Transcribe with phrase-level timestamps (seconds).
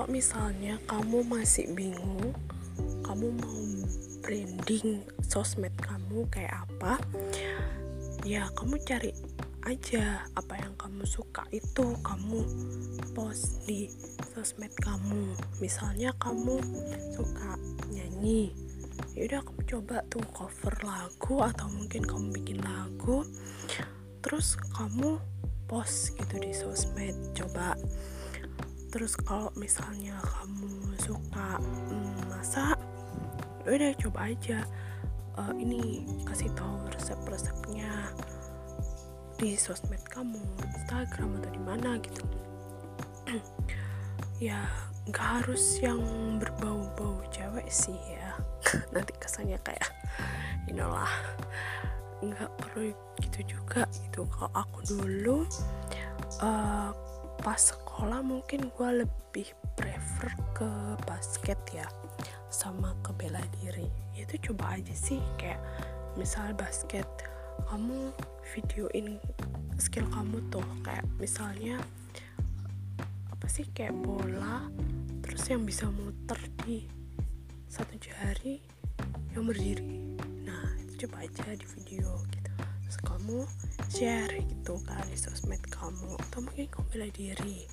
[0.00, 2.32] kalau misalnya kamu masih bingung
[3.04, 3.60] kamu mau
[4.24, 6.96] branding sosmed kamu kayak apa
[8.24, 9.12] ya kamu cari
[9.68, 12.48] aja apa yang kamu suka itu kamu
[13.12, 13.92] post di
[14.32, 15.36] sosmed kamu.
[15.60, 16.56] Misalnya kamu
[17.12, 17.60] suka
[17.92, 18.56] nyanyi
[19.12, 23.28] ya udah kamu coba tuh cover lagu atau mungkin kamu bikin lagu
[24.24, 25.20] terus kamu
[25.68, 27.36] post gitu di sosmed.
[27.36, 27.76] Coba
[28.90, 32.78] terus kalau misalnya kamu suka mm, masak
[33.64, 34.58] ya udah coba aja.
[35.38, 38.10] Uh, ini kasih tahu resep-resepnya
[39.38, 40.42] di sosmed kamu
[40.74, 42.24] Instagram atau di mana gitu.
[44.40, 44.64] Ya
[45.04, 46.00] nggak harus yang
[46.40, 48.40] berbau-bau cewek sih ya.
[48.96, 49.92] Nanti kesannya kayak
[50.64, 51.12] inilah
[52.24, 52.88] nggak perlu
[53.20, 54.24] gitu juga gitu.
[54.32, 55.44] Kalau aku dulu
[56.40, 56.88] uh,
[57.44, 57.60] pas
[58.00, 61.84] sekolah mungkin gue lebih prefer ke basket ya
[62.48, 63.92] sama ke bela diri.
[64.16, 65.60] Itu coba aja sih kayak
[66.16, 67.04] misal basket
[67.68, 68.08] kamu
[68.56, 69.20] videoin
[69.76, 71.76] skill kamu tuh kayak misalnya
[73.28, 74.64] apa sih kayak bola
[75.20, 76.88] terus yang bisa muter di
[77.68, 78.64] satu jari
[79.36, 80.16] yang berdiri.
[80.48, 82.52] Nah itu coba aja di video gitu.
[82.80, 83.44] Terus kamu
[83.92, 87.68] share gitu di sosmed kamu atau mungkin kamu bela diri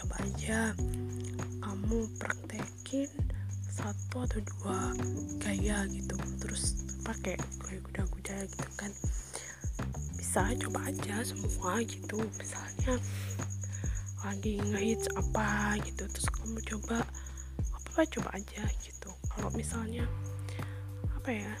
[0.00, 0.72] coba aja.
[1.60, 3.12] Kamu praktekin
[3.68, 4.96] satu atau dua
[5.36, 6.16] gaya gitu.
[6.40, 8.92] Terus pakai gaya kuda-kuda gitu kan.
[10.16, 12.16] Bisa coba aja semua gitu.
[12.40, 12.96] Misalnya
[14.24, 16.08] lagi ngehits apa gitu.
[16.08, 17.04] Terus kamu coba
[17.76, 19.12] apa apa coba aja gitu.
[19.36, 20.08] Kalau misalnya
[21.12, 21.52] apa ya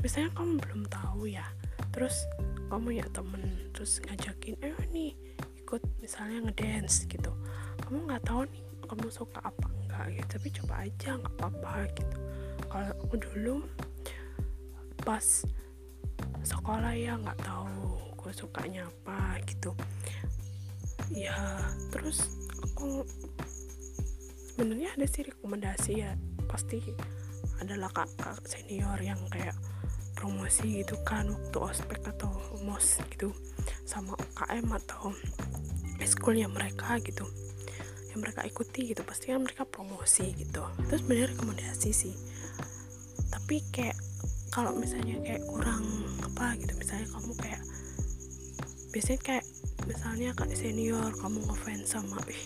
[0.00, 1.44] misalnya kamu belum tahu ya.
[1.92, 2.24] Terus
[2.72, 5.12] kamu ya temen terus ngajakin eh nih
[5.70, 7.30] ikut misalnya ngedance gitu.
[7.86, 12.16] Kamu nggak tahu nih kamu suka apa enggak gitu tapi coba aja nggak apa-apa gitu.
[12.66, 13.54] Kalau aku dulu
[15.06, 15.46] pas
[16.42, 19.70] sekolah ya nggak tahu gue sukanya apa gitu.
[21.14, 21.38] Ya
[21.94, 22.26] terus
[22.66, 23.06] aku
[24.50, 26.18] sebenarnya ada sih rekomendasi ya
[26.50, 26.82] pasti
[27.62, 29.54] adalah kakak senior yang kayak
[30.18, 32.34] promosi gitu kan waktu ospek atau
[32.66, 33.30] mos gitu
[33.86, 35.14] sama UKM atau
[36.02, 37.28] eskulnya mereka gitu.
[38.10, 40.64] Yang mereka ikuti gitu pasti kan mereka promosi gitu.
[40.90, 42.14] Terus bener rekomendasi sih.
[43.30, 43.96] Tapi kayak
[44.50, 45.84] kalau misalnya kayak kurang
[46.26, 47.62] apa gitu misalnya kamu kayak
[48.90, 49.46] biasanya kayak
[49.86, 52.44] misalnya kayak senior kamu ngefans sama ih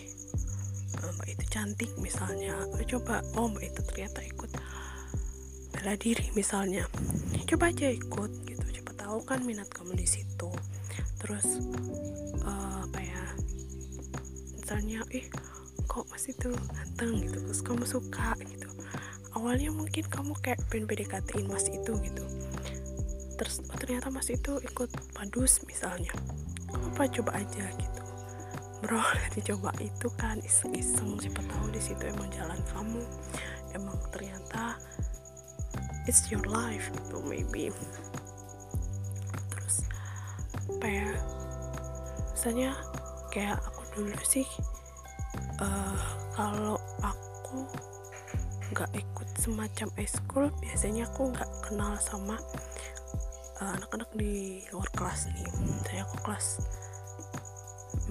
[1.05, 2.53] mbak itu cantik misalnya
[2.85, 4.53] coba oh mbak itu ternyata ikut
[5.73, 6.85] bela diri misalnya
[7.45, 8.65] coba aja ikut gitu.
[8.81, 10.49] Coba tahu kan minat kamu di situ.
[11.21, 11.61] Terus
[12.41, 12.94] uh, ya
[14.65, 15.29] misalnya ih
[15.85, 18.33] kok masih tuh ganteng gitu terus kamu suka?
[18.49, 18.65] gitu.
[19.37, 22.25] Awalnya mungkin kamu kayak pengen PDKT-in mas itu gitu.
[23.37, 26.09] Terus oh, ternyata mas itu ikut padus misalnya.
[26.73, 28.01] Apa coba aja gitu.
[28.81, 29.05] Bro
[29.37, 33.05] dicoba itu kan iseng-iseng siapa tahu di situ emang jalan kamu.
[33.77, 34.81] Emang ternyata
[36.09, 37.69] it's your life gitu maybe.
[39.53, 39.85] Terus
[40.73, 41.09] apa ya
[42.33, 42.73] misalnya
[43.29, 44.43] kayak aku dulu sih
[45.63, 45.99] uh,
[46.35, 47.63] kalau aku
[48.75, 52.35] nggak ikut semacam eskul biasanya aku nggak kenal sama
[53.55, 55.47] anak-anak uh, di luar kelas nih.
[55.87, 56.47] Saya aku kelas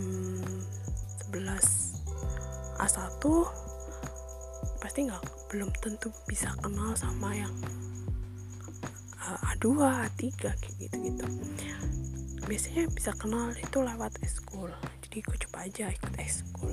[0.00, 0.56] hmm,
[1.36, 3.22] 11 A1
[4.80, 7.52] pasti nggak belum tentu bisa kenal sama yang
[9.20, 11.26] uh, A2, A3 kayak gitu-gitu
[12.44, 14.70] biasanya bisa kenal itu lewat eskul
[15.08, 16.72] jadi gue coba aja ikut eskul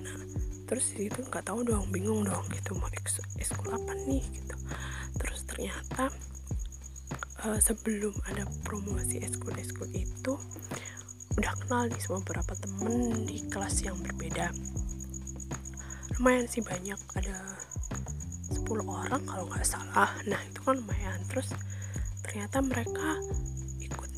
[0.00, 0.18] nah
[0.66, 2.88] terus itu nggak tahu dong bingung dong gitu mau
[3.42, 4.56] eskul apa nih gitu.
[5.18, 6.08] Terus ternyata
[7.44, 10.38] uh, sebelum ada promosi eskul eskul itu
[11.34, 14.54] udah kenal nih sama beberapa temen di kelas yang berbeda.
[16.20, 17.36] Lumayan sih banyak ada
[18.52, 20.12] 10 orang kalau nggak salah.
[20.28, 21.18] Nah itu kan lumayan.
[21.26, 21.50] Terus
[22.22, 23.18] ternyata mereka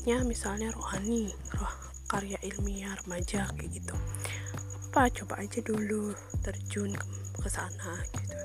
[0.05, 1.73] ikutnya misalnya rohani roh
[2.05, 3.97] karya ilmiah remaja kayak gitu.
[4.93, 6.13] Apa coba aja dulu
[6.45, 7.05] terjun ke,
[7.41, 8.37] ke sana gitu.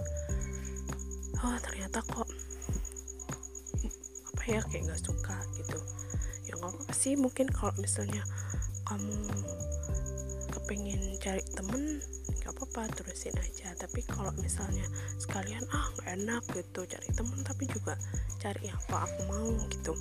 [1.45, 2.25] Oh ternyata kok
[4.33, 5.77] apa ya kayak nggak suka gitu.
[6.49, 8.25] Ya nggak apa sih mungkin kalau misalnya
[8.89, 9.21] kamu
[10.57, 12.01] kepengen cari temen
[12.41, 13.77] nggak apa-apa terusin aja.
[13.77, 14.89] Tapi kalau misalnya
[15.21, 18.01] sekalian ah nggak enak gitu cari temen tapi juga
[18.41, 19.93] cari apa aku mau gitu.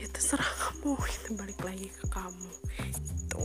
[0.00, 0.48] Ya terserah
[0.80, 2.50] kamu itu balik lagi ke kamu.
[2.96, 3.44] Itu